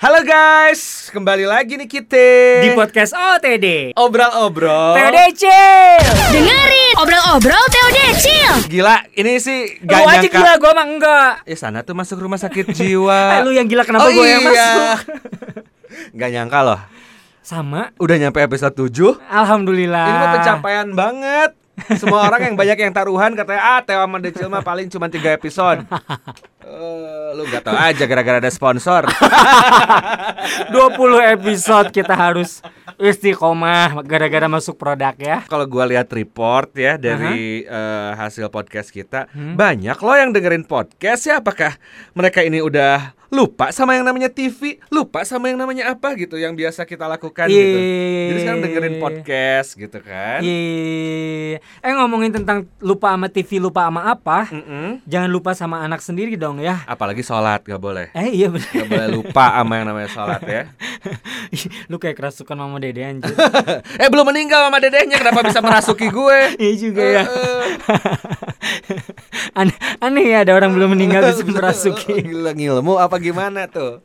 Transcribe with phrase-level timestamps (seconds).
[0.00, 4.96] Halo guys, kembali lagi nih kita di podcast OTD obrol-obrol.
[4.96, 5.44] TODC
[6.32, 8.26] Dengerin obrol-obrol TODC.
[8.72, 10.32] Gila, ini sih Lu gak aja nyangka.
[10.40, 13.44] gila gue mah enggak Eh sana tuh masuk rumah sakit Eh, jiwa.
[13.44, 14.48] Lu yang gila kenapa oh, gue yang iya.
[14.48, 14.98] masuk
[16.24, 16.80] Gak nyangka loh.
[17.44, 21.50] Sama Udah nyampe episode 7 Alhamdulillah Ini mah pencapaian banget.
[22.00, 25.36] Semua orang yang banyak yang taruhan katanya ah Teo sama Decil mah paling cuma 3
[25.36, 25.84] episode.
[26.70, 29.02] Eh, lu gak tau aja gara-gara ada sponsor.
[30.70, 32.62] 20 episode kita harus
[32.94, 39.26] istiqomah gara-gara masuk produk ya Kalau gua lihat report ya dari eh, hasil podcast kita,
[39.34, 41.42] banyak loh yang dengerin podcast ya.
[41.42, 41.74] Apakah
[42.14, 46.58] mereka ini udah lupa sama yang namanya TV, lupa sama yang namanya apa gitu yang
[46.58, 47.78] biasa kita lakukan gitu.
[47.78, 48.26] Iya.
[48.30, 50.42] Jadi sekarang dengerin podcast gitu kan.
[50.42, 55.02] Iya Eh ngomongin tentang lupa sama TV lupa sama apa Mm-mm.
[55.08, 58.12] Jangan lupa sama anak sendiri dong ya Apalagi sholat gak boleh.
[58.12, 60.62] Eh iya bener Gak boleh lupa sama yang namanya sholat ya.
[61.90, 63.32] Lu kayak kerasukan mama dede anjir
[64.02, 66.38] eh belum meninggal mama dedehnya kenapa bisa merasuki gue?
[66.62, 67.66] Iya juga ya Eh,
[69.56, 74.04] aneh, aneh ya ada orang belum meninggal bisa merasuki Gila ngilmu apa gimana tuh?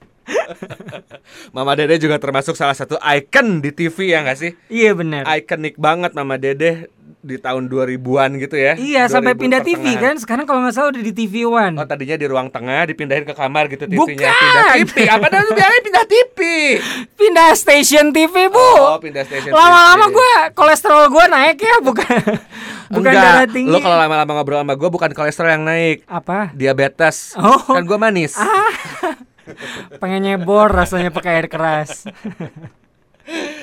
[1.54, 4.52] Mama Dede juga termasuk salah satu icon di TV ya nggak sih?
[4.74, 6.90] Iya bener Ikonik banget Mama Dede
[7.26, 8.78] di tahun 2000-an gitu ya.
[8.78, 11.84] Iya sampai 2000 pindah TV kan Sekarang kalau nggak salah udah di TV One Oh
[11.84, 14.38] tadinya di ruang tengah dipindahin ke kamar gitu TV-nya Bukan.
[14.38, 14.94] pindah TV.
[15.10, 16.38] Apa lu bilangnya pindah TV?
[17.18, 22.06] Pindah station TV bu Oh, pindah stasiun Lama-lama gue kolesterol gue naik ya Bukan
[22.94, 26.54] Bukan Enggak, darah tinggi Lo kalau lama-lama ngobrol sama gue bukan kolesterol yang naik, Apa?
[26.54, 27.34] diabetes.
[27.34, 27.58] Oh.
[27.66, 28.38] Kan gue manis.
[29.98, 32.06] Pengen nyebor rasanya pakai air keras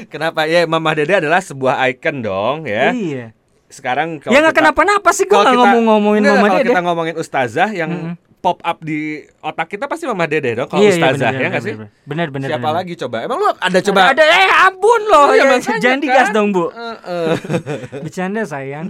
[0.06, 0.50] Kenapa?
[0.50, 2.90] Ya Mama Dede adalah sebuah icon dong ya.
[2.90, 3.30] Iya
[3.72, 7.14] Sekarang kalau Ya nggak kenapa-napa sih Gue kalau nggak ngomong-ngomongin Mama kalau Dede kita ngomongin
[7.16, 9.00] ustazah yang pop up di
[9.38, 11.74] otak kita pasti Mama Dede dong kalau Iya, iya, ustazah bener, ya nggak sih?
[12.04, 12.76] bener, Bener Siapa bener.
[12.76, 13.16] lagi coba?
[13.22, 14.00] Emang lu ada coba?
[14.10, 16.04] Ada eh ampun loh Iya, ya, makanya Jangan kan.
[16.04, 17.28] digas dong bu Eh, eh.
[18.04, 18.86] Bercanda sayang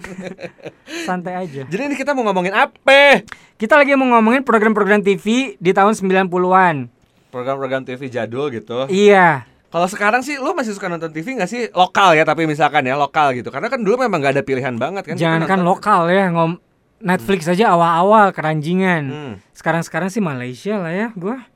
[1.04, 3.22] Santai aja Jadi ini kita mau ngomongin apa?
[3.54, 6.88] Kita lagi mau ngomongin program-program TV di tahun 90-an
[7.28, 8.88] Program-program TV jadul gitu.
[8.88, 11.72] Iya Kalau sekarang sih lu masih suka nonton TV nggak sih?
[11.72, 13.48] Lokal ya tapi misalkan ya lokal gitu.
[13.48, 15.14] Karena kan dulu memang nggak ada pilihan banget kan.
[15.16, 16.60] Jangan kan lokal ya ngom
[17.02, 19.34] Netflix aja awal-awal keranjingan Hmm.
[19.50, 21.50] Sekarang-sekarang sih Malaysia lah ya gua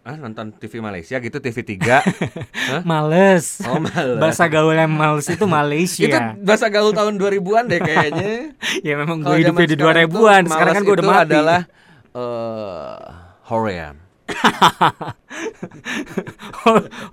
[0.00, 1.84] Ah, nonton TV Malaysia gitu TV 3
[2.72, 2.80] Hah?
[2.80, 7.76] Males Oh malah Bahasa gaul yang males itu Malaysia Itu bahasa gaul tahun 2000-an deh
[7.76, 8.56] kayaknya
[8.88, 11.60] Ya memang gue hidupnya di sekarang 2000-an tuh Sekarang kan gue udah mati adalah
[12.16, 12.96] eh
[13.52, 13.94] Hoream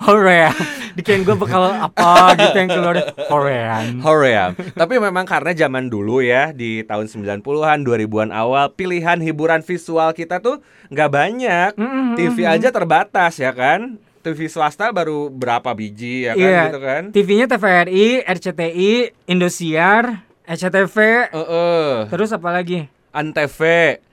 [0.05, 0.53] Hoream.
[0.95, 2.95] Dikirain gue bakal apa gitu yang keluar.
[3.31, 3.83] Hoream.
[4.01, 4.49] Hoream.
[4.75, 10.39] Tapi memang karena zaman dulu ya Di tahun 90-an, 2000-an awal Pilihan hiburan visual kita
[10.39, 10.59] tuh
[10.91, 11.69] nggak banyak.
[11.75, 13.97] Mm-mm, TV aja terbatas ya kan?
[14.25, 17.03] TV swasta baru berapa biji ya kan Iya, gitu kan?
[17.13, 18.93] TV-nya TVRI, RCTI,
[19.29, 20.97] Indosiar, SCTV,
[21.29, 22.09] Heeh.
[22.09, 22.89] terus apa lagi?
[23.15, 23.61] Antv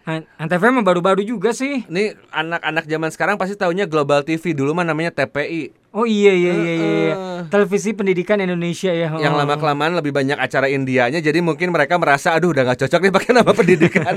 [0.07, 1.83] An- Antv mah baru-baru juga sih.
[1.87, 6.53] Nih anak-anak zaman sekarang pasti taunya Global TV Dulu mah namanya TPI Oh iya iya
[6.55, 6.91] iya iya.
[6.91, 7.15] iya.
[7.51, 9.11] Televisi Pendidikan Indonesia ya.
[9.15, 9.39] Yang oh.
[9.43, 13.13] lama kelamaan lebih banyak acara Indianya Jadi mungkin mereka merasa Aduh udah gak cocok nih
[13.15, 14.15] pakai nama pendidikan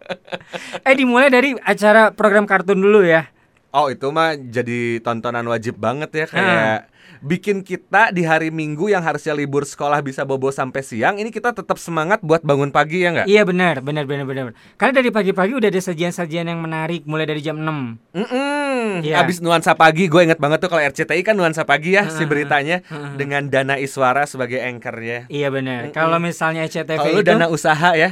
[0.88, 3.28] Eh dimulai dari acara program kartun dulu ya.
[3.70, 9.04] Oh itu mah jadi tontonan wajib banget ya Kayak bikin kita di hari Minggu yang
[9.04, 13.14] harusnya libur sekolah bisa bobo sampai siang Ini kita tetap semangat buat bangun pagi ya
[13.14, 13.26] nggak?
[13.30, 14.58] Iya benar, benar benar benar.
[14.74, 18.16] Karena dari pagi-pagi udah ada sajian-sajian yang menarik mulai dari jam 6.
[18.16, 19.06] Mm-mm.
[19.06, 19.22] Iya.
[19.22, 22.82] Abis nuansa pagi, gue inget banget tuh kalau RCTI kan nuansa pagi ya si beritanya
[23.14, 25.30] dengan Dana Iswara sebagai anchornya.
[25.30, 25.94] Iya benar.
[25.94, 28.10] Kalau misalnya lu itu dana usaha ya,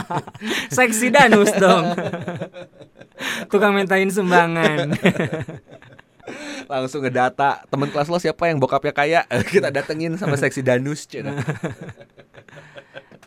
[0.76, 1.92] seksi danus dong.
[3.50, 4.92] Tukang mintain sumbangan.
[6.70, 9.20] langsung ngedata temen kelas lo siapa yang bokapnya kaya,
[9.52, 11.04] kita datengin sama seksi danus.
[11.04, 11.36] cina.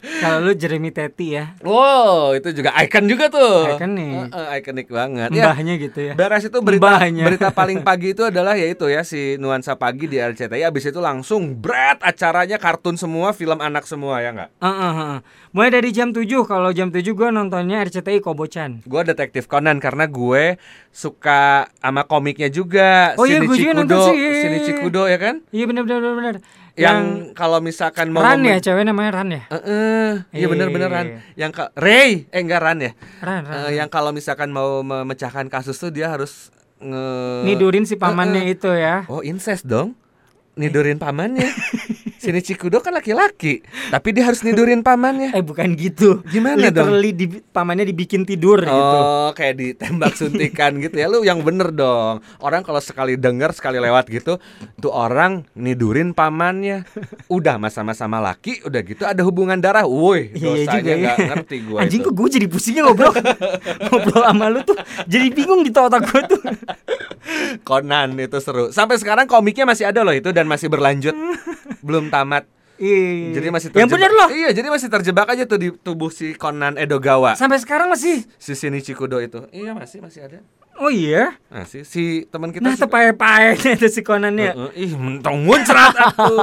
[0.05, 1.57] Kalau lu Jeremy Teti ya.
[1.65, 3.75] Wow, itu juga icon juga tuh.
[3.75, 4.31] Ikonik.
[4.31, 5.29] Heeh, ikonik banget.
[5.33, 6.13] Ya, Mbahnya gitu ya.
[6.13, 7.23] Beres itu berita Mbahnya.
[7.25, 11.57] berita paling pagi itu adalah yaitu ya si nuansa pagi di RCTI abis itu langsung
[11.57, 14.49] berat acaranya kartun semua film anak semua ya nggak?
[14.61, 15.17] Heeh, heeh.
[15.55, 18.83] Mulai dari jam 7 kalau jam 7 gue nontonnya RCTI Kobocan.
[18.85, 20.59] Gue detektif Conan karena gue
[20.91, 23.15] suka sama komiknya juga.
[23.17, 24.19] Oh iya, gue juga nonton sih.
[24.43, 25.41] Shinichi Kudo ya kan?
[25.49, 26.35] Iya benar benar benar
[26.75, 26.83] benar.
[26.85, 26.99] Yang,
[27.31, 29.41] kalau misalkan mau Ran ya, cewek namanya Ran ya?
[29.47, 30.73] Eh, eh, iya bener Iya.
[30.73, 31.05] beneran.
[31.33, 32.91] Yang ka- Ray, eh enggak Ran ya.
[33.19, 33.55] Ran, Ran.
[33.65, 37.05] Eh, yang kalau misalkan mau memecahkan kasus tuh dia harus nge
[37.43, 38.53] Nidurin si pamannya Eh, eh.
[38.53, 39.07] itu ya.
[39.07, 39.95] Oh incest dong
[40.53, 41.47] Nidurin pamannya
[42.25, 43.61] Sini Cikudo kan laki-laki,
[43.93, 45.29] tapi dia harus nidurin pamannya.
[45.31, 46.25] Eh bukan gitu.
[46.25, 46.89] Gimana dong?
[46.89, 48.97] Literally di, pamannya dibikin tidur gitu.
[48.97, 51.05] Oh, kayak ditembak suntikan gitu ya.
[51.05, 52.25] Lu yang bener dong.
[52.41, 54.41] Orang kalau sekali denger, sekali lewat gitu,
[54.81, 56.81] tuh orang nidurin pamannya.
[57.29, 59.85] Udah masa-sama laki, udah gitu ada hubungan darah.
[59.85, 60.97] Woi, Iya dosanya juga ya.
[60.97, 63.13] nggak ngerti gue Anjing kok gue jadi pusingnya ngobrol
[63.85, 66.41] Ngobrol sama lu tuh Jadi bingung di otak gue tuh
[67.65, 68.69] Conan itu seru.
[68.69, 71.13] Sampai sekarang komiknya masih ada loh itu dan masih berlanjut.
[71.85, 72.49] Belum tamat.
[72.75, 76.35] Iya Jadi masih Yang bener loh Iya, jadi masih terjebak aja tuh di tubuh si
[76.35, 77.31] Conan Edogawa.
[77.39, 79.47] Sampai sekarang masih Si Shinichi Kudo itu.
[79.55, 80.43] Iya, masih masih ada.
[80.75, 85.39] Oh iya Masih si teman kita Nah suka- tepae-pae itu si Conannya Heeh, ih, mentong
[85.41, 86.35] muncrat aku.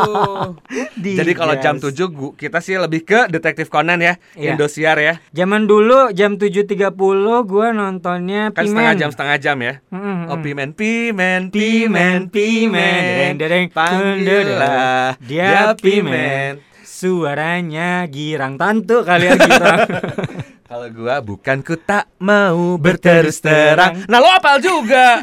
[0.98, 1.92] Di Jadi kalau jam gas.
[1.92, 4.52] 7 gu- kita sih lebih ke detektif Conan ya, Iya.
[4.52, 5.20] Indosiar ya.
[5.30, 6.96] Zaman dulu jam 7.30
[7.44, 9.74] gue nontonnya Kan Pimen setengah jam setengah jam ya.
[10.26, 16.08] Oh, pimen, pimen, Pimen, pimen, dereng, dereng, panggillah dia dia pimen.
[16.08, 16.52] pimen.
[16.82, 19.80] Suaranya girang tantu kalian girang
[20.72, 24.08] Kalau gua bukan ku tak mau berterus terang.
[24.08, 25.20] Nah, lo apal juga.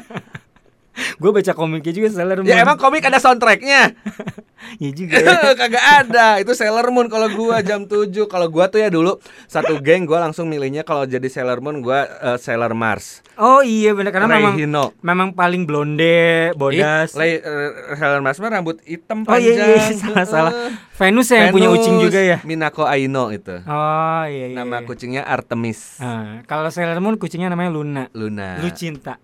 [1.18, 3.98] Gue baca komiknya juga Sailor Moon ya emang komik ada soundtracknya.
[4.78, 5.36] Ya juga ya.
[5.60, 6.28] Kagak ada.
[6.38, 8.12] Itu Sailor Moon kalau gua jam 7.
[8.26, 12.04] Kalau gua tuh ya dulu satu geng gua langsung milihnya kalau jadi Sailor Moon gua
[12.06, 13.24] eh, Sailor Mars.
[13.36, 14.86] Oh iya bener Karena Ray memang Hino.
[15.00, 19.68] Memang paling blonde Bodas Ih, Le- eh, Sailor Mars mah rambut hitam Oh iya, panjang.
[19.70, 20.54] iya salah salah.
[20.94, 23.56] Venus ya yang punya Venus, ucing juga ya Minako Aino itu.
[23.64, 24.86] Oh iya iya Nama iya.
[24.86, 25.96] kucingnya Artemis.
[25.98, 28.60] Nah, kalau Sailor Moon kucingnya namanya Luna Luna.
[28.60, 29.16] Lu cinta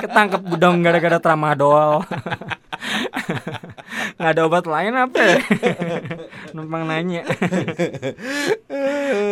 [0.00, 2.06] Ketangkep budong gara-gara tramadol
[4.20, 5.38] Nggak ada obat lain apa ya?
[6.56, 7.24] Numpang nanya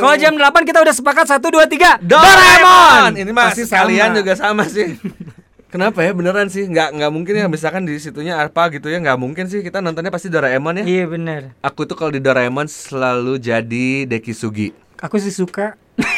[0.00, 3.10] Kalau jam 8 kita udah sepakat 1, 2, 3 Doraemon.
[3.18, 4.18] Ini sekalian sama.
[4.18, 4.96] juga sama sih.
[5.68, 9.20] Kenapa ya beneran sih nggak nggak mungkin ya misalkan di situnya apa gitu ya nggak
[9.20, 10.84] mungkin sih kita nontonnya pasti Doraemon ya.
[10.88, 14.72] Iya bener Aku tuh kalau di Doraemon selalu jadi Deki Sugi.
[15.04, 15.76] Aku sih suka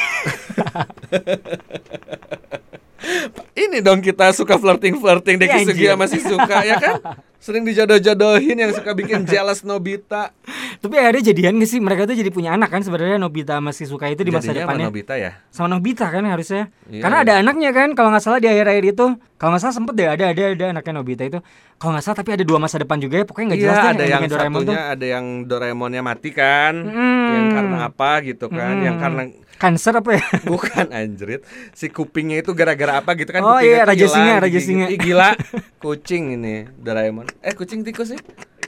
[3.53, 5.91] Ini dong kita suka flirting flirting Deki Iya, Sugi anjir.
[5.91, 6.95] sama si suka ya kan?
[7.39, 10.29] Sering dijodoh-jodohin yang suka bikin jealous Nobita.
[10.77, 11.81] Tapi akhirnya jadian gak sih?
[11.81, 14.61] Mereka tuh jadi punya anak kan sebenarnya Nobita sama si Suka itu di masa Jadinya
[14.61, 15.31] sama depannya Nobita ya.
[15.49, 17.25] sama Nobita kan harusnya Iya, karena iya.
[17.27, 20.25] ada anaknya kan kalau nggak salah di akhir-akhir itu kalau nggak salah sempet deh ada
[20.27, 21.39] ada ada anaknya Nobita itu
[21.75, 23.81] kalau nggak salah tapi ada dua masa depan juga ya pokoknya nggak Iya, jelas deh
[23.81, 26.75] ada yang endingnya Doraemon satunya tuh ada yang Doraemonnya mati kan.
[26.77, 27.29] Mm.
[27.31, 28.75] Yang karena apa gitu kan?
[28.79, 29.03] Yang Hmm.
[29.03, 29.23] karena
[29.61, 31.45] cancer apa ya Bukan anjrit
[31.77, 34.61] Si kupingnya itu gara-gara apa gitu kan Oh iya, Raja hilang, Singa, Raja.
[34.65, 34.87] Singa.
[34.89, 35.37] Ih, Gila
[35.85, 38.21] Kucing ini Doraemon Eh kucing tikus sih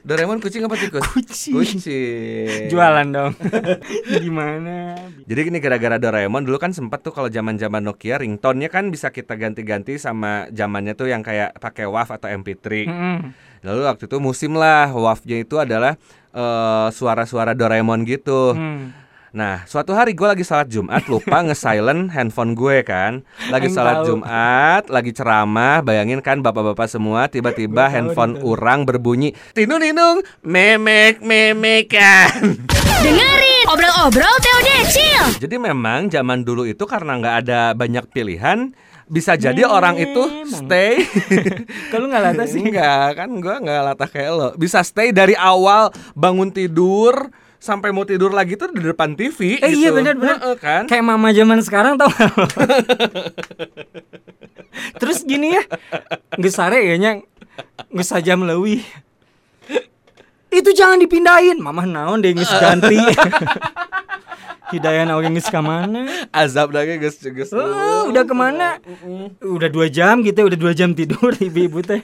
[0.03, 1.07] Doraemon kucing apa tikus?
[1.15, 1.55] Kucing.
[1.55, 3.33] Kucing jualan dong
[4.27, 9.15] gimana Jadi gini gara-gara Doraemon dulu kan sempat tuh kalau zaman-zaman Nokia ringtone-nya kan bisa
[9.15, 12.67] kita ganti-ganti sama zamannya tuh yang kayak pakai WAV atau MP3.
[12.91, 13.19] Mm-mm.
[13.63, 15.95] Lalu waktu itu musim lah WAV-nya itu adalah
[16.35, 18.59] eh, suara-suara Doraemon gitu.
[18.59, 18.91] Hmm.
[19.33, 23.25] Nah, suatu hari gue lagi salat Jumat lupa nge-silent handphone gue kan.
[23.49, 24.05] Lagi salat.
[24.05, 28.53] Jumat, lagi ceramah, bayangin kan bapak-bapak semua tiba-tiba handphone tahu.
[28.53, 32.61] orang berbunyi tinung ninung memek memekan.
[33.01, 35.25] Dengerin obrol-obrol Teo Decil.
[35.41, 38.77] Jadi memang zaman dulu itu karena nggak ada banyak pilihan
[39.09, 40.69] bisa jadi orang itu Memang.
[40.69, 41.05] stay
[41.93, 44.49] kalau nggak latah sih Enggak, kan gua nggak latah kayak lo.
[44.61, 47.33] Bisa stay dari awal bangun tidur
[47.63, 49.79] sampai mau tidur lagi tuh di depan TV Eh gitu.
[49.79, 50.37] iya benar benar.
[50.43, 50.83] Heeh, kan?
[50.91, 52.11] Kayak mama zaman sekarang tau?
[55.01, 55.63] Terus gini ya,
[56.35, 57.23] geus sare ya nya
[57.87, 58.83] geus sajam leuwih.
[60.51, 61.63] Itu jangan dipindahin.
[61.63, 62.99] Mama naon deh geus ganti.
[64.73, 66.09] Hidayah oge geus ka mana?
[66.33, 67.53] Azab lagi guys guys.
[67.53, 68.81] Oh, udah ke mana?
[69.39, 72.01] Udah dua jam gitu, udah dua jam tidur ibu-ibu teh.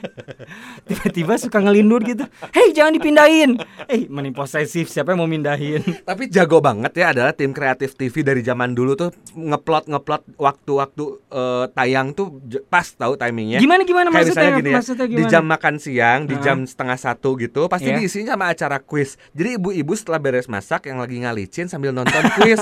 [0.85, 2.29] Tiba-tiba suka ngelindur gitu.
[2.53, 3.57] Hei jangan dipindahin.
[3.87, 5.81] Eh, meni posesif siapa yang mau mindahin?
[6.09, 11.05] Tapi jago banget ya adalah tim kreatif TV dari zaman dulu tuh ngeplot ngeplot waktu-waktu
[11.27, 12.37] eh, tayang tuh
[12.69, 13.59] pas tahu timingnya.
[13.59, 14.51] Gimana gimana Kayak maksudnya?
[14.55, 15.31] gini ya, maksudnya di gimana?
[15.31, 17.97] jam makan siang, di jam setengah satu gitu, pasti Iya.
[17.97, 19.17] diisinya sama acara quiz.
[19.33, 22.58] Jadi ibu-ibu setelah beres masak yang lagi ngalicin sambil nonton quiz.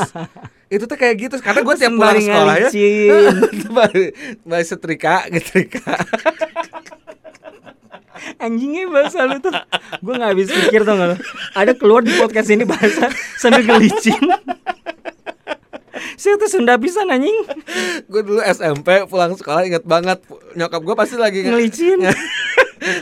[0.67, 1.35] Itu tuh kayak gitu.
[1.39, 2.69] Karena gue tiap pulang sekolah ya,
[3.63, 4.05] sembari
[4.63, 5.87] setrika, ngetrika.
[8.37, 9.53] Anjingnya bahasa lu tuh.
[10.03, 11.17] Gue gak habis pikir tau gak lu.
[11.55, 14.19] Ada keluar di podcast ini bahasa Sambil ngelicin.
[16.17, 17.37] Saya tuh Sunda pisan anjing.
[18.09, 20.21] Gue dulu SMP pulang sekolah inget banget.
[20.57, 21.99] Nyokap gue pasti lagi nge- Ngelicin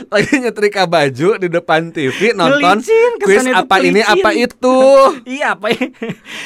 [0.07, 4.77] lagi nyetrika baju di depan TV nonton Ngelicin, quiz apa ini apa itu.
[5.35, 5.85] Iya apa ya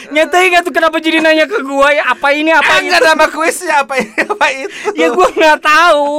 [0.09, 3.25] Nyatain gak tuh kenapa jadi nanya ke gua ya Apa ini apa itu Enggak nama
[3.27, 4.87] kuisnya apa ini apa itu.
[4.95, 6.09] Ya gua gak tahu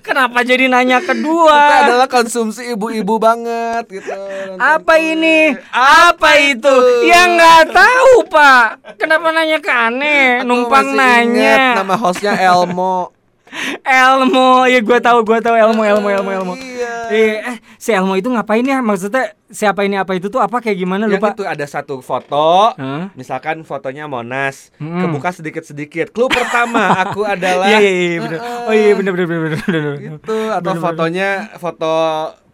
[0.00, 1.60] Kenapa jadi nanya Itu kedua?
[1.84, 4.10] adalah konsumsi ibu-ibu banget gitu.
[4.10, 5.54] nonton Apa ini?
[5.70, 6.74] Apa itu?
[7.06, 8.66] Ya nggak tahu pak.
[8.98, 10.42] Kenapa nanya ke aneh?
[10.42, 11.56] Numpang inget nanya.
[11.78, 13.10] Nama hostnya Elmo.
[13.82, 16.54] Elmo, ya gue tahu, gue tahu Elmo, Elmo, Elmo, Elmo.
[16.54, 17.12] Iya.
[17.12, 18.80] Eh, eh, si Elmo itu ngapain ya?
[18.80, 21.28] Maksudnya siapa ini apa itu tuh apa kayak gimana Yang lupa?
[21.34, 22.72] itu ada satu foto.
[22.72, 23.12] Hah?
[23.12, 25.04] Misalkan fotonya Monas, Mm-mm.
[25.04, 26.08] kebuka sedikit-sedikit.
[26.10, 28.38] Clue pertama aku adalah Iya iya iya bener.
[28.40, 29.60] Oh iya bener bener bener bener.
[29.60, 29.94] bener.
[30.00, 31.28] gitu atau fotonya
[31.60, 31.92] foto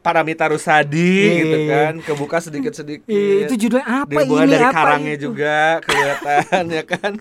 [0.09, 1.77] Paramita Rusadi Iya, gitu iya, iya.
[1.85, 5.25] kan kebuka sedikit-sedikit itu judulnya apa Dihubungan ini dari apa karangnya itu?
[5.29, 7.13] juga kelihatan ya kan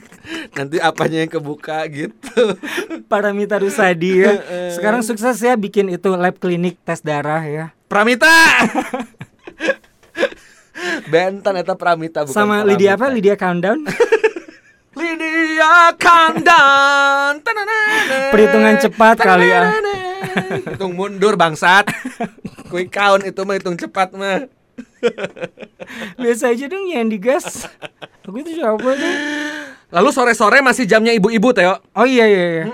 [0.55, 2.55] nanti apanya yang kebuka gitu
[3.11, 4.31] Paramita Rusadi ya.
[4.79, 7.75] Sekarang sukses ya bikin itu lab klinik tes darah ya.
[7.91, 8.31] Pramita
[11.11, 12.61] Bentan eta Pramita bukan Sama.
[12.61, 13.09] Lydia apa?
[13.09, 13.83] Lydia Countdown.
[14.97, 17.39] Lydia Kandan.
[18.33, 19.69] Perhitungan cepat kali ya.
[20.65, 21.89] Hitung mundur bangsat
[22.69, 24.45] Quick count itu mah hitung cepat mah
[26.19, 27.65] Biasa aja dong yang digas.
[28.27, 29.13] Aku itu siapa tuh?
[29.87, 32.65] Lalu sore-sore masih jamnya ibu-ibu Teo Oh iya iya iya.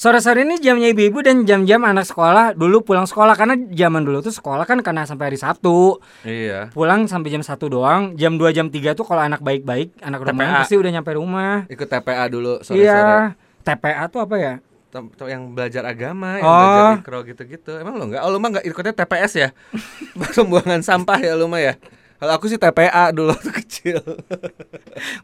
[0.00, 4.32] Sore-sore ini jamnya ibu-ibu dan jam-jam anak sekolah dulu pulang sekolah karena zaman dulu tuh
[4.32, 6.00] sekolah kan karena sampai hari Sabtu.
[6.24, 8.16] Iya Pulang sampai jam 1 doang.
[8.16, 11.68] Jam 2 jam 3 tuh kalau anak baik-baik, anak rumah pasti udah nyampe rumah.
[11.68, 13.36] Ikut TPA dulu sore-sore Iya.
[13.60, 14.54] TPA tuh apa ya?
[15.20, 16.56] Yang belajar agama, yang Oh.
[16.56, 17.72] belajar ikro gitu-gitu.
[17.76, 18.24] Emang lo enggak?
[18.24, 19.48] Oh, lu mah enggak ikutnya TPS ya?
[20.32, 21.76] Pembuangan sampah ya lu mah ya?
[22.20, 24.04] Kalau aku sih TPA dulu waktu kecil.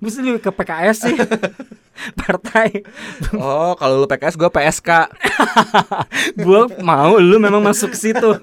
[0.00, 1.16] Mesti lu ke PKS sih.
[2.24, 2.80] Partai.
[3.36, 5.12] Oh, kalau lu PKS gua PSK.
[6.44, 8.40] Gua mau lu memang masuk ke situ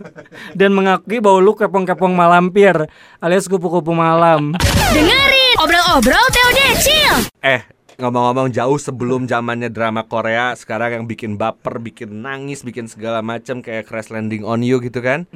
[0.54, 2.74] dan mengakui bahwa lu kepong-kepong malampir
[3.18, 4.54] alias kupu-kupu malam.
[4.94, 7.16] Dengerin obrol-obrol Teo Decil.
[7.46, 7.62] Eh,
[8.02, 13.62] ngomong-ngomong jauh sebelum zamannya drama Korea, sekarang yang bikin baper, bikin nangis, bikin segala macam
[13.62, 15.30] kayak Crash Landing on You gitu kan.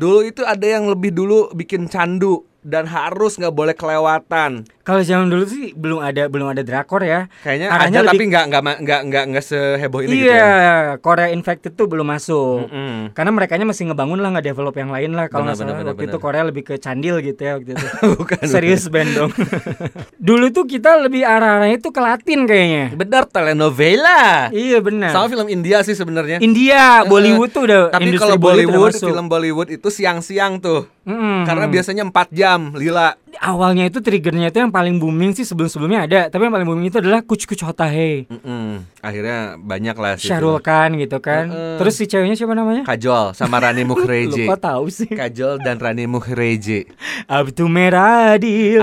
[0.00, 4.66] Dulu itu ada yang lebih dulu bikin candu dan harus nggak boleh kelewatan.
[4.88, 7.28] Kalau zaman dulu sih belum ada belum ada drakor ya.
[7.44, 10.76] Kayaknya Arahnya ada lebih- tapi nggak nggak nggak nggak nggak seheboh ini iya, gitu ya.
[11.04, 12.72] Korea Infected tuh belum masuk.
[12.72, 13.12] Mm-mm.
[13.12, 15.28] Karena mereka masih ngebangun lah nggak develop yang lain lah.
[15.28, 17.86] Kalau nggak salah waktu itu Korea lebih ke candil gitu ya waktu itu.
[18.16, 18.40] Bukan.
[18.48, 19.30] Serius band dong.
[20.28, 22.96] Dulu tuh kita lebih arah-arahnya tuh ke Latin kayaknya.
[22.96, 24.48] Benar telenovela.
[24.48, 25.12] Iya benar.
[25.12, 26.40] Sama film India sih sebenarnya.
[26.40, 30.88] India, Bollywood tuh udah Tapi kalau Bollywood Bollywood, film Bollywood itu siang-siang tuh.
[31.04, 31.44] Mm-mm.
[31.44, 33.16] Karena biasanya 4 jam, lila.
[33.40, 36.98] Awalnya itu triggernya itu yang paling booming sih sebelum-sebelumnya ada, tapi yang paling booming itu
[36.98, 38.28] adalah Kuch Kuch Hota Hey.
[38.28, 38.84] Mm-mm.
[39.00, 40.28] Akhirnya banyak lah sih.
[40.28, 41.48] Syahrul Khan gitu kan.
[41.48, 41.76] Heeh.
[41.78, 42.82] Terus si ceweknya siapa namanya?
[42.84, 44.44] Kajol sama Rani Mukherjee.
[44.44, 45.08] Lupa tahu sih.
[45.08, 46.90] Kajol dan Rani Mukherjee.
[47.30, 48.82] Abtu Meradil.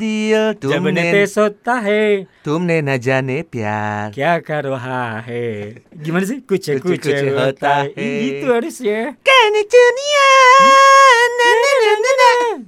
[0.00, 2.26] Dia Jabanete tumne Sota Hey.
[2.44, 4.10] tumne na jane pyar.
[4.12, 5.78] Kya karo ha he.
[5.94, 6.42] Gimana sih?
[6.44, 8.02] Kuce Kuce kuce kuce hota hota he.
[8.02, 8.08] he.
[8.42, 9.14] Gitu harusnya.
[9.22, 10.28] Kani dunia.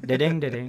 [0.03, 0.69] Dedeng dedeng.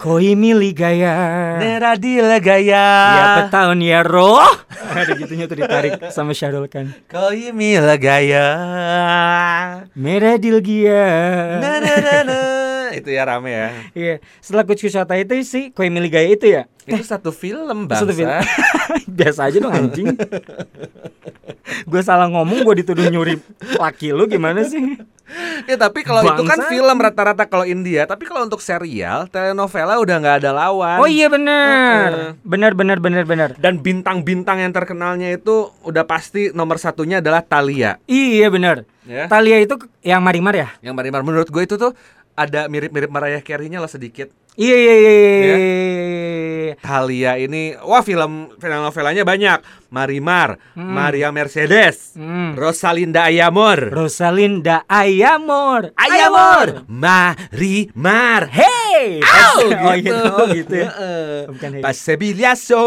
[0.00, 1.58] Koi mili gaya.
[1.60, 2.86] Neradil gaya.
[3.12, 4.40] Ya petahun ya roh.
[4.96, 6.94] Ada gitunya tuh ditarik sama Syahrul Khan.
[7.10, 8.46] Koi mil gaya.
[9.92, 11.04] Meradil gia.
[11.60, 12.59] Na na na na.
[12.94, 13.68] Itu ya rame ya.
[13.94, 16.66] Iya, setelah Kuch Kuch Hota itu sih Koi mili gaya itu ya.
[16.86, 18.06] Itu satu film bangsa.
[18.06, 18.30] Satu film.
[19.18, 20.06] Biasa aja dong anjing.
[21.86, 23.38] gue salah ngomong gue dituduh nyuri
[23.78, 24.98] laki lu gimana sih?
[25.68, 30.16] Ya tapi kalau itu kan film rata-rata kalau India, tapi kalau untuk serial, telenovela udah
[30.18, 30.98] nggak ada lawan.
[30.98, 32.34] Oh iya benar.
[32.42, 33.50] Benar benar benar benar.
[33.54, 38.02] Dan bintang-bintang yang terkenalnya itu udah pasti nomor satunya adalah Thalia.
[38.10, 38.82] Iya benar.
[39.06, 39.30] Ya.
[39.30, 40.68] Talia itu yang Marimar ya?
[40.82, 41.94] Yang Marimar menurut gue itu tuh
[42.34, 44.30] ada mirip-mirip Mariah Carey-nya lah sedikit.
[44.54, 45.10] Iya iya iya.
[45.10, 45.56] iya, Ya.
[45.56, 46.74] iya.
[46.80, 49.58] Thalia ini, wah film film novelanya banyak.
[49.90, 52.54] Marimar, Maria Mercedes, Hmm.
[52.54, 55.90] Rosalinda Ayamor, Rosalinda Ayamor.
[55.98, 58.50] Ayamor, Marimar.
[58.50, 59.18] Hey.
[59.50, 60.14] Oh, oh gitu.
[60.30, 60.88] Oh gitu ya.
[60.92, 61.48] Heeh.
[61.48, 61.82] Bukan hey.
[61.82, 62.84] Pasebiliaso,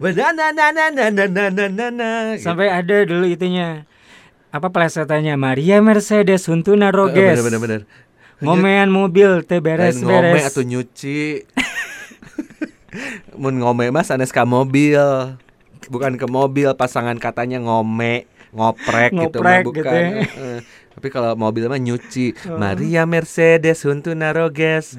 [0.00, 2.10] na na na na na na na na na.
[2.36, 3.88] Sampai ada dulu itunya.
[4.54, 7.36] Apa plesetannya Maria Mercedes Huntuna Roges.
[7.36, 7.80] Bener bener bener.
[8.40, 10.44] Ngomean mobil teh Lain ngome beres-beres.
[10.52, 11.20] atau nyuci.
[13.36, 15.00] Mun ngome mah sanes ka mobil.
[15.86, 19.80] Bukan ke mobil pasangan katanya ngome, ngoprek, gitu mah Ngoprek bukan.
[19.80, 20.08] gitu ya.
[20.26, 20.58] Heeh.
[20.96, 22.34] Tapi kalau mobil mah nyuci.
[22.52, 24.96] Maria Mercedes Huntuna Roges.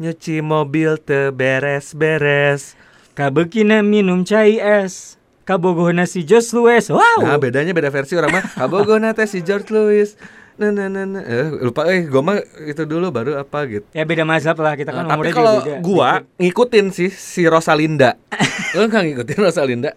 [0.00, 2.76] Nyuci mobil teu beres-beres.
[3.12, 5.20] Kabekina minum cai es.
[5.44, 6.88] Kabogohna si Jos Lues.
[6.88, 7.26] Wow.
[7.26, 8.44] Nah, bedanya beda versi orang mah.
[8.54, 10.14] Kabogona teh si George Louis.
[10.60, 11.22] Nah nah nah, nah.
[11.24, 12.36] Eh, lupa eh gua mah
[12.68, 13.88] itu dulu baru apa gitu.
[13.96, 18.20] Ya beda mazhab lah kita kan Nah, tapi kalau gua ngikutin sih si Rosalinda.
[18.76, 19.90] Lu enggak ngikutin Rosalinda?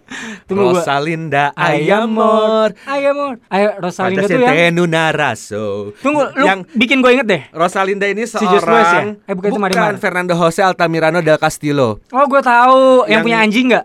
[0.48, 0.72] Tunggu.
[0.74, 2.72] Rosalinda Ayamor.
[2.88, 3.38] Ayamor.
[3.52, 5.92] Ayo Rosalinda tuh yang Naraso.
[6.00, 7.42] Tunggu, lu yang bikin gue inget deh.
[7.54, 9.30] Rosalinda ini Si Luis seorang ya?
[9.30, 9.94] Eh, bukan itu Marimar.
[10.00, 12.00] Fernando Jose Altamirano del Castillo.
[12.10, 13.84] Oh, gue tahu yang, Yang- punya anjing nggak?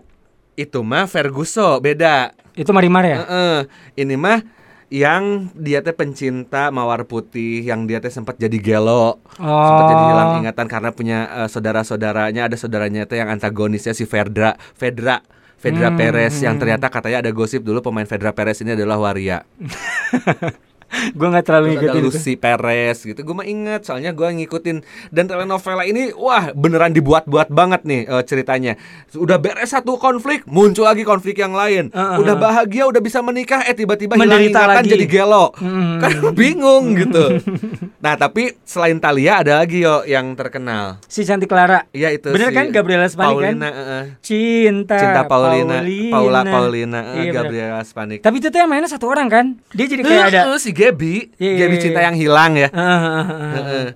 [0.58, 2.34] Itu mah Ferguso, beda.
[2.58, 3.18] Itu Marimar ya?
[3.24, 3.58] Heeh.
[3.94, 4.42] Ini mah
[4.90, 10.10] yang dia teh pencinta mawar putih yang dia teh sempat jadi gelo sempat jadi Oh.
[10.10, 15.22] hilang ingatan karena punya eh, saudara-saudaranya ada saudaranya teh yang antagonisnya si Fedra Fedra
[15.56, 19.46] Fedra Hmm, Perez yang ternyata katanya ada gosip dulu pemain Fedra Perez ini adalah waria
[20.90, 22.10] gue nggak terlalu Terus ada ngikutin itu.
[22.12, 24.76] Lucy Perez gitu gue mah inget soalnya gue ngikutin
[25.08, 28.74] dan telenovela ini wah beneran dibuat-buat banget nih eh, ceritanya
[29.12, 32.18] udah beres satu konflik muncul lagi konflik yang lain Uh-uh.
[32.18, 34.90] udah bahagia udah bisa menikah eh tiba-tiba hilang ingatan lagi.
[34.90, 35.98] jadi gelo Hmm.
[35.98, 37.38] kan bingung gitu
[38.04, 41.84] nah tapi selain Talia ada lagi yo yang terkenal Si cantik Clara.
[41.90, 43.36] Iya itu Bener si kan Gabriela Spanik kan?
[43.52, 44.04] Paulina, eh, eh.
[44.20, 44.96] Cinta.
[44.96, 46.10] Cinta Paulina, Paulina.
[46.10, 47.32] Paula Paulina, eh, Iya.
[47.34, 48.18] Gabriela Spanik.
[48.20, 49.46] Tapi itu tuh yang mainnya satu orang kan?
[49.70, 50.40] Dia jadi kayak ada.
[50.46, 52.06] Eh, eh, si Gaby, Iya, Gaby iya, cinta iya.
[52.08, 52.68] yang hilang ya.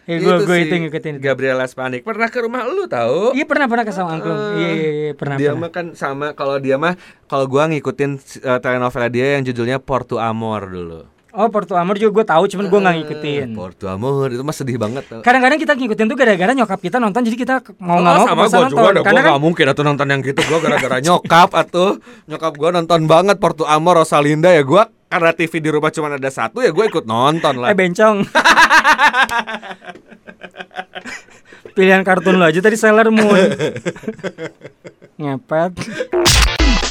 [0.05, 1.25] Gue gue itu ngikutin itu.
[1.25, 3.33] Gabriela Spanik pernah ke rumah lu tahu?
[3.33, 4.61] Iya pernah pernah ke sama Angklung.
[4.61, 5.37] Iya iya iya pernah.
[5.41, 8.11] dia mah kan sama kalau dia mah kalau gua ngikutin
[8.45, 11.01] uh, telenovela dia yang judulnya Porto Amor dulu.
[11.35, 13.47] Oh Porto Amor juga gue tahu, cuman gue nggak ngikutin.
[13.59, 15.03] Porto Amor itu mah sedih banget.
[15.19, 18.71] Kadang-kadang kita ngikutin tuh gara-gara nyokap kita nonton, jadi kita mau Oh, nggak mau sama
[18.71, 21.51] gua juga dah, Karena gua kan gak mungkin atuh nonton yang gitu Gua gara-gara nyokap
[21.59, 21.99] atuh
[22.31, 26.27] Nyokap gua nonton banget Porto Amor Rosalinda ya Gua karena TV di rumah cuma ada
[26.27, 28.27] satu ya gue ikut nonton lah eh bencong.
[31.79, 33.39] Pilihan kartun lo aja tadi Sailor Moon.
[35.19, 35.71] Ngepet.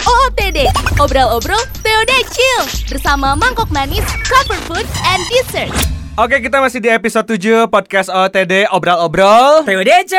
[0.03, 0.59] OOTD,
[1.03, 5.71] obrol-obrol TOD Chill bersama mangkok manis, comfort food, and dessert.
[6.13, 10.13] Oke kita masih di episode 7 Podcast OTD Obrol-obrol TWDC.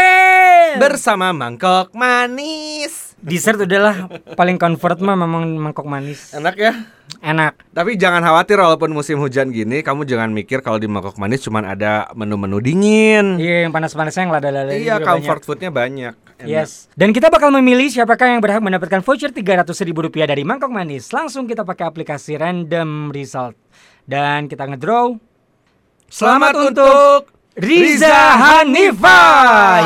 [0.82, 6.36] Bersama Mangkok Manis Dessert udahlah paling comfort mah memang mangkok manis.
[6.36, 6.72] Enak ya
[7.24, 7.56] Enak.
[7.72, 11.64] Tapi jangan khawatir walaupun musim hujan gini Kamu jangan mikir kalau di Mangkok Manis cuman
[11.64, 15.48] ada menu-menu dingin Iya yang panas-panasnya yang lada-lada Iya comfort banyak.
[15.48, 16.14] foodnya banyak
[16.44, 16.50] Enak.
[16.50, 16.90] Yes.
[16.98, 21.14] Dan kita bakal memilih siapakah yang berhak mendapatkan voucher 300 ribu rupiah dari Mangkok Manis.
[21.14, 23.54] Langsung kita pakai aplikasi random result.
[24.02, 25.14] Dan kita ngedraw.
[26.10, 29.22] Selamat untuk Riza Hanifa.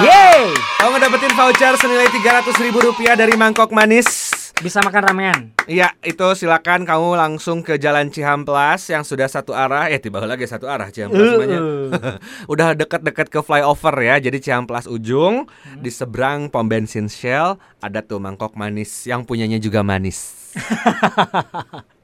[0.00, 0.56] Yeay.
[0.80, 5.40] Kamu ngedapetin voucher senilai 300 ribu rupiah dari Mangkok Manis Bisa makan ramean.
[5.68, 9.86] Iya, itu silakan kamu langsung ke Jalan Cihamplas yang sudah satu arah.
[9.86, 11.60] Eh, tiba lagi satu arah Cihamplas Uh, namanya.
[12.52, 14.16] Udah deket-deket ke flyover ya.
[14.16, 15.78] Jadi Cihamplas ujung Hmm.
[15.78, 20.34] di seberang pom bensin Shell ada tuh mangkok manis yang punyanya juga manis.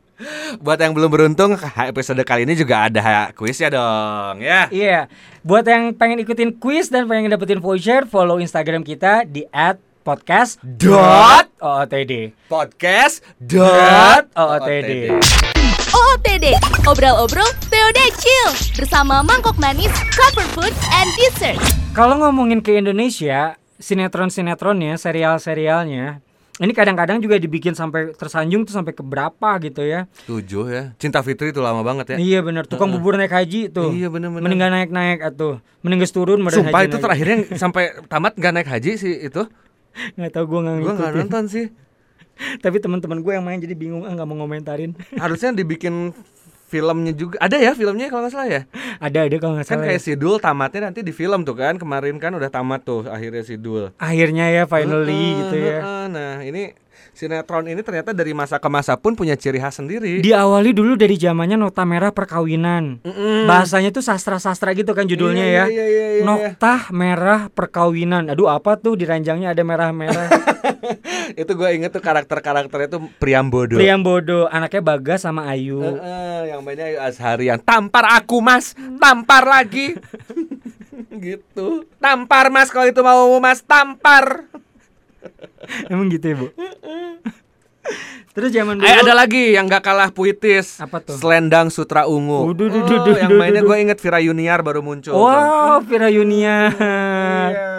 [0.62, 4.70] Buat yang belum beruntung, episode kali ini juga ada kuis ya dong, ya.
[4.70, 5.10] Iya.
[5.42, 9.42] Buat yang pengen ikutin quiz dan pengen dapetin voucher, follow Instagram kita di
[10.06, 12.30] @podcast Dot OOTD.
[12.46, 15.18] podcast dot OOTD.
[15.94, 16.46] OOTD,
[16.86, 21.58] obrol-obrol TOD Chill bersama mangkok manis, comfort food, and dessert.
[21.94, 26.22] Kalau ngomongin ke Indonesia, sinetron-sinetronnya, serial-serialnya,
[26.62, 30.06] ini kadang-kadang juga dibikin sampai tersanjung tuh sampai ke berapa gitu ya.
[30.30, 30.82] Tujuh ya.
[31.02, 32.16] Cinta Fitri itu lama banget ya.
[32.22, 33.90] Iya bener, tukang bubur naik haji tuh.
[33.90, 34.46] Iya, bener-bener.
[34.46, 35.58] Mendingan naik-naik atuh.
[35.82, 37.04] Mending geus turun Sumpah haji itu naik.
[37.04, 39.42] terakhirnya sampai tamat gak naik haji sih itu.
[40.14, 41.66] Nggak tahu gua nggak Gua nggak nonton sih.
[42.64, 44.94] Tapi teman-teman gue yang main jadi bingung ah nggak mau ngomentarin.
[45.18, 46.14] Harusnya dibikin
[46.64, 47.36] filmnya juga.
[47.38, 48.62] Ada ya filmnya kalau nggak salah ya.
[48.98, 49.86] ada ada kalau nggak Kan salah.
[49.86, 50.04] kayak ya.
[50.04, 51.76] Sidul tamatnya nanti di film tuh kan.
[51.76, 53.92] Kemarin kan udah tamat tuh akhirnya Sidul.
[53.96, 55.78] Akhirnya ya finally Heeh, gitu ya.
[55.78, 56.04] heeh.
[56.08, 56.62] Nah, ini
[57.14, 60.18] sinetron ini ternyata dari masa ke masa pun punya ciri khas sendiri.
[60.20, 63.00] Diawali dulu dari zamannya nota merah perkawinan.
[63.06, 63.46] Mm-mm.
[63.46, 65.64] Bahasanya tuh sastra-sastra gitu kan judulnya Iya, ya.
[65.70, 66.24] iya, iya, iya, iya.
[66.26, 68.28] Nokta merah perkawinan.
[68.34, 70.28] Aduh apa tuh di ranjangnya ada merah-merah.
[71.40, 73.78] itu gue inget tuh karakter-karakternya tuh Priambodo.
[73.78, 75.80] Priam bodoh, anaknya Bagas sama Ayu.
[75.80, 79.94] Heeh, yang mainnya Ayu Azhari yang tampar aku mas, tampar lagi.
[81.24, 81.86] gitu.
[82.02, 84.50] Tampar mas kalau itu mau mas, tampar.
[85.92, 86.46] Emang gitu ya, Bu?
[88.34, 90.82] Terus zaman dulu Eh ada lagi yang gak kalah puitis.
[90.82, 91.14] Apa tuh?
[91.14, 92.50] Selendang Sutra Ungu.
[92.50, 95.14] Uduh, duh, Oh, duh, duh, yang duh, mainnya duh, gue inget Vira Yuniar baru muncul.
[95.14, 96.74] Wow, Vira Yuniar.
[96.74, 97.70] Iya,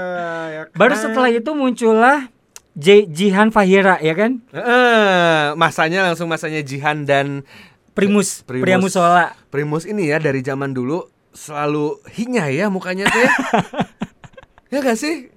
[0.48, 1.02] ya Baru kan?
[1.04, 2.32] setelah itu muncullah
[2.72, 4.40] J Jihan Fahira ya kan?
[4.52, 7.44] Heeh, masanya langsung masanya Jihan dan
[7.92, 8.64] Primus, Primus.
[8.64, 9.36] Priamusola.
[9.52, 13.32] Primus ini ya dari zaman dulu selalu hinya ya mukanya tuh ya.
[14.72, 15.35] ya gak sih?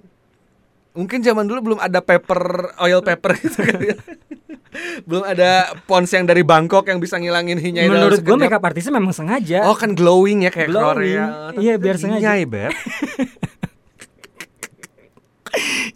[0.99, 3.95] Mungkin zaman dulu belum ada paper oil paper gitu kan ya.
[5.09, 8.93] Belum ada pons yang dari Bangkok yang bisa ngilangin hinyai dalam Menurut gue makeup artisnya
[8.93, 9.65] memang sengaja.
[9.65, 10.85] Oh kan glowing ya kayak Glowing.
[10.93, 11.25] Korea.
[11.57, 12.37] Iya, biar sengaja.
[12.37, 12.69] Hinyai, Beb.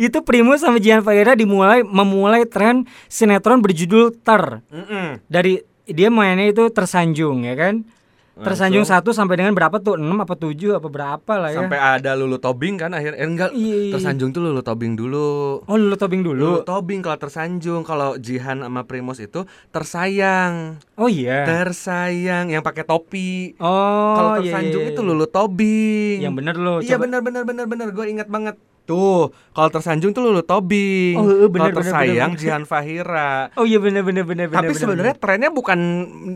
[0.02, 4.66] Itu Primus sama Jihan Fahira dimulai memulai tren sinetron berjudul Ter.
[4.74, 5.22] Mm-mm.
[5.30, 7.86] Dari dia mainnya itu tersanjung ya kan?
[8.34, 9.94] Tersanjung satu sampai dengan berapa tuh?
[9.94, 11.62] 6 apa 7 apa berapa lah ya?
[11.62, 13.94] Sampai ada Lulu Tobing kan akhirnya eh, enggak Iya, iya.
[13.94, 15.62] tersanjung tuh Lulu Tobing dulu.
[15.70, 16.66] Oh lulu tobing Lulu dulu.
[16.66, 20.82] Tobing kalau tersanjung, kalau Jihan sama Primus itu tersayang.
[20.98, 21.46] Oh iya.
[21.46, 23.54] Tersayang yang pakai topi.
[23.62, 25.10] Oh kalau iya, tersanjung iya, itu iya.
[25.14, 26.18] Lulu Tobing.
[26.26, 26.76] Yang bener lo.
[26.82, 27.06] Iya coba.
[27.06, 28.58] benar benar benar benar gue ingat banget.
[28.84, 31.16] Tuh, kalau tersanjung tuh Lulu Tobing.
[31.16, 32.42] Oh, benar, kalau benar, tersayang benar.
[32.44, 33.48] Jihan Fahira.
[33.56, 34.60] Oh iya bener bener bener bener.
[34.60, 35.80] Tapi bener, sebenarnya trennya bukan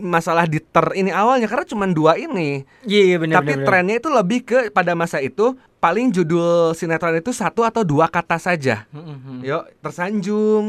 [0.02, 2.64] masalah di ter ini awalnya karena cuma dua ini.
[2.64, 2.88] bener.
[2.88, 3.68] Iya iya bener Tapi bener, bener.
[3.68, 8.40] trennya itu lebih ke pada masa itu paling judul sinetron itu satu atau dua kata
[8.40, 8.88] saja.
[8.90, 9.40] Hmm, hmm, hmm.
[9.44, 10.66] Yuk, tersanjung,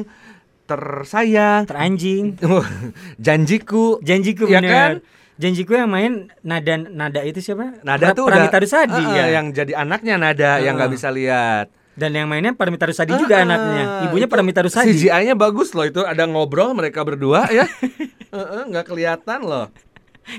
[0.67, 2.37] tersayang, Teranjing.
[3.25, 3.99] janjiku.
[4.01, 4.71] Janjiku Iya bener.
[4.73, 4.93] kan?
[5.39, 7.79] Janjiku yang main nada nada itu siapa?
[7.87, 9.27] Nada Pra- tuh Pramita udah Rusadi Heeh, ya.
[9.39, 11.71] yang jadi anaknya Nada yang nggak bisa lihat.
[11.95, 13.85] Dan yang mainnya Pramita Rusadi juga Heeh, anaknya.
[14.11, 14.91] Ibunya itu Pramita Rusadi.
[14.99, 17.71] CGI-nya bagus loh itu ada ngobrol mereka berdua ya.
[18.35, 19.71] Heeh, nggak kelihatan loh.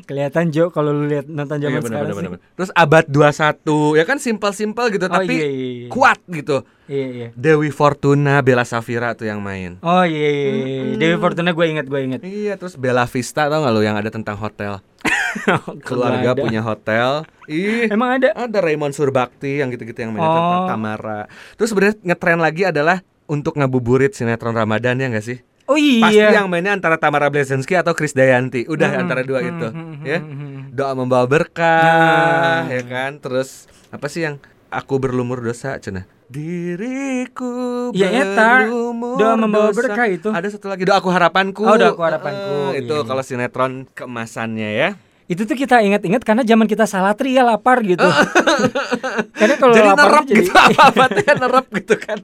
[0.06, 2.56] Kelihatan Jo kalau lu lihat nonton Iya, zaman bener, sekarang bener, bener, bener.
[2.56, 5.88] Terus abad 21 ya kan simpel-simpel gitu Oh, tapi iya, iya, iya.
[5.90, 6.62] kuat gitu.
[6.86, 7.28] Iya iya.
[7.34, 9.78] Dewi Fortuna, Bella Safira tuh yang main.
[9.80, 10.96] Oh iya, iya, iya.
[10.96, 12.22] Dewi Fortuna gue inget gue inget.
[12.22, 14.82] Iya, terus Bella Vista tau gak lo yang ada tentang hotel?
[15.88, 16.42] Keluarga ada.
[16.42, 17.24] punya hotel.
[17.46, 18.30] Ih, Emang ada?
[18.32, 20.34] ada Raymond Surbakti yang gitu-gitu yang main Oh.
[20.34, 21.22] tentang Tamara.
[21.56, 25.38] Terus sebenarnya ngetren lagi adalah untuk ngabuburit sinetron Ramadan ya gak sih?
[25.70, 26.02] Oh iya.
[26.04, 28.66] Pasti yang mainnya antara Tamara Blesensky atau Krisdayanti.
[28.66, 30.18] Udah Hmm, antara dua hmm, itu, hmm, ya.
[30.18, 30.58] hmm, hmm.
[30.72, 32.66] Doa membawa berkah, Nah.
[32.68, 33.12] ya kan?
[33.18, 36.10] Terus apa sih yang aku berlumur dosa, cenah?
[36.26, 38.66] Diriku Ya, eta.
[38.66, 39.78] berlumur Doa membawa dosa.
[39.84, 40.30] berkah itu.
[40.30, 41.62] Ada satu lagi doa aku harapanku.
[41.62, 42.74] Oh, Doa Aku Harapanku.
[42.74, 43.08] Eh, itu Iya, iya.
[43.08, 44.90] kalau sinetron keemasannya ya.
[45.30, 48.02] Itu tuh kita ingat-ingat karena zaman kita salatri ya lapar gitu.
[49.40, 52.18] karena kalau jadi lapar jadi gitu apa-apa tuh ya nerep gitu kan.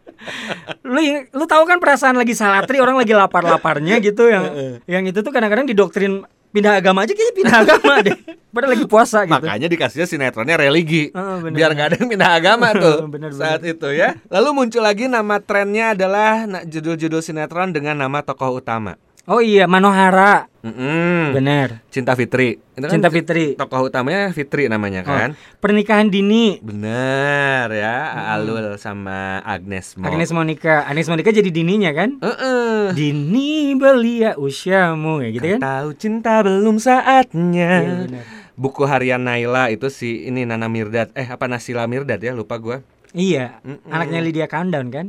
[0.82, 4.44] lu lu tahu kan perasaan lagi salatri orang lagi lapar-laparnya gitu yang
[4.98, 8.18] yang itu tuh kadang-kadang didoktrin pindah agama aja kayaknya pindah agama deh.
[8.50, 9.36] Padahal lagi puasa gitu.
[9.36, 11.12] Makanya dikasihnya sinetronnya religi.
[11.12, 11.56] Heeh, bener.
[11.60, 14.16] biar nggak ada yang pindah agama tuh Bener, saat itu ya.
[14.32, 18.96] Lalu muncul lagi nama trennya adalah na- judul-judul sinetron dengan nama tokoh utama.
[19.26, 20.46] Oh iya, Manohara.
[20.62, 21.34] Mm-mm.
[21.34, 21.82] Bener.
[21.90, 22.62] Cinta Fitri.
[22.72, 23.46] Itu kan Cinta ci- Fitri.
[23.54, 25.34] Tokoh utamanya Fitri namanya kan.
[25.34, 26.62] Oh, pernikahan dini.
[26.62, 27.98] Bener ya,
[28.32, 30.06] Alul sama Agnes Mo.
[30.06, 30.86] Agnes Monica.
[30.86, 32.22] Agnes Monica jadi dininya kan?
[32.22, 32.94] Heeh.
[32.94, 35.60] Dini belia usiamu ya gitu kan?
[35.60, 38.06] Tahu cinta belum saatnya.
[38.06, 38.22] Iya.
[38.54, 41.10] Buku harian Naila itu si ini Nana Mirdad.
[41.14, 42.86] Eh apa Nasila Mirdad ya, lupa gua.
[43.12, 43.88] Iya, Mm-mm.
[43.88, 45.08] anaknya Lydia Countdown kan?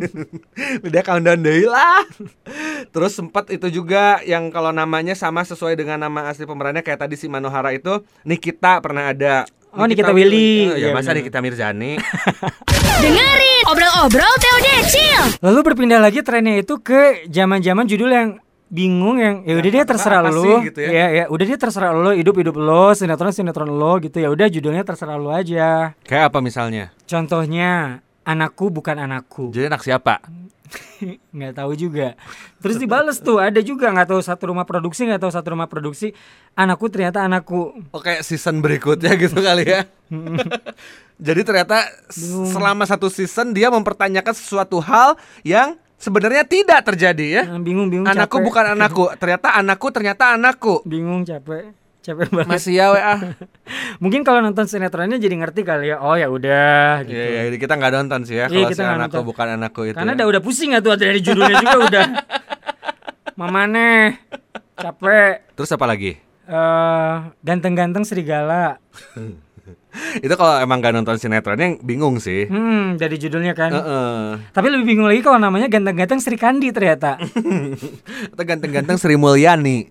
[0.86, 2.04] Udah countdown deui lah.
[2.86, 7.14] Terus sempat itu juga yang kalau namanya sama sesuai dengan nama asli pemerannya kayak tadi
[7.14, 9.44] si Manohara itu Nikita pernah ada.
[9.70, 10.70] Oh, Nikita Willy.
[10.70, 11.10] Eh, ya Iya, masa.
[11.12, 11.98] Nikita Mirzani.
[13.02, 15.24] Dengerin obrol-obrol TOD Chill.
[15.42, 18.28] Lalu berpindah lagi trennya itu ke zaman-zaman judul yang
[18.70, 20.90] bingung yang ya udah dia terserah apa lo gitu ya?
[20.90, 24.50] ya ya udah dia terserah lo hidup hidup lo sinetron sinetron lo gitu ya udah
[24.50, 26.90] judulnya terserah lo aja Kayak apa misalnya?
[27.06, 30.26] contohnya anakku bukan anakku Jadi anak siapa?
[31.36, 32.14] nggak tahu juga
[32.58, 36.14] terus dibales tuh ada juga nggak tahu satu rumah produksi nggak tahu satu rumah produksi
[36.54, 39.86] anakku ternyata anakku Oke, season berikutnya gitu kali ya.
[41.26, 42.50] Jadi ternyata Bingung.
[42.50, 47.42] selama satu season dia mempertanyakan sesuatu hal yang sebenarnya tidak terjadi ya.
[47.58, 48.46] bingung bingung Anakku capek.
[48.46, 50.74] bukan anakku, ternyata anakku ternyata anakku.
[50.84, 51.70] bingung capek
[52.04, 53.16] capek banget Masih ya WA.
[54.04, 57.74] mungkin kalau nonton sinetronnya jadi ngerti kali ya oh ya udah gitu Iya, iya, kita
[57.74, 59.22] nggak nonton sih ya Iya, kalau si anakku nonton.
[59.24, 59.96] bukan anakku itu.
[59.96, 60.16] Karena ya.
[60.20, 62.06] udah udah pusing ya tuh dari judulnya juga udah.
[63.40, 64.20] Mamane
[64.76, 65.56] capek.
[65.56, 66.12] Terus apa lagi?
[66.44, 68.76] eh ganteng-ganteng serigala.
[70.24, 72.46] itu kalau emang gak nonton sinetronnya bingung sih.
[72.50, 73.70] Hmm, dari judulnya kan.
[73.70, 74.14] Heeh.
[74.50, 77.18] Tapi lebih bingung lagi kalau namanya ganteng-ganteng Sri Kandi ternyata.
[78.32, 79.88] Atau ganteng-ganteng Sri Mulyani.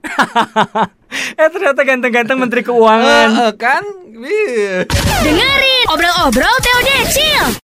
[1.40, 3.30] eh ternyata ganteng-ganteng Menteri Keuangan.
[3.32, 3.84] Heeh, kan?
[4.14, 4.88] Iya.
[5.24, 7.60] Dengerin obrol-obrol TOD Chill.